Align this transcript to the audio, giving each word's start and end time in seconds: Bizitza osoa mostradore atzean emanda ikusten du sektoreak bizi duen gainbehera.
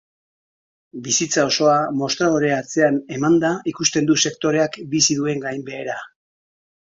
Bizitza 1.07 1.43
osoa 1.49 1.75
mostradore 1.99 2.49
atzean 2.55 2.97
emanda 3.17 3.51
ikusten 3.73 4.09
du 4.09 4.17
sektoreak 4.23 4.79
bizi 4.95 5.19
duen 5.19 5.45
gainbehera. 5.47 5.99